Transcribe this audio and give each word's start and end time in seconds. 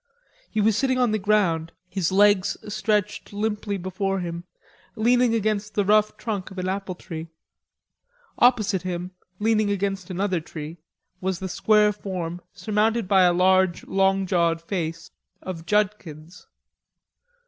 He 0.49 0.59
was 0.59 0.75
sitting 0.75 0.97
on 0.97 1.11
the 1.11 1.19
ground, 1.19 1.73
his 1.87 2.11
legs 2.11 2.57
stretched 2.67 3.31
limply 3.31 3.77
before 3.77 4.19
him, 4.19 4.45
leaning 4.95 5.35
against 5.35 5.75
the 5.75 5.85
rough 5.85 6.17
trunk 6.17 6.49
of 6.49 6.57
an 6.57 6.67
apple 6.67 6.95
tree. 6.95 7.27
Opposite 8.39 8.81
him, 8.81 9.11
leaning 9.37 9.69
against 9.69 10.09
another 10.09 10.39
tree, 10.39 10.77
was 11.19 11.37
the 11.37 11.47
square 11.47 11.93
form, 11.93 12.41
surmounted 12.51 13.07
by 13.07 13.21
a 13.21 13.31
large 13.31 13.85
long 13.85 14.25
jawed 14.25 14.59
face, 14.59 15.11
of 15.39 15.67
Judkins. 15.67 16.47